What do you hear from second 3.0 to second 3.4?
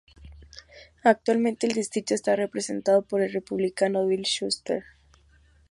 por el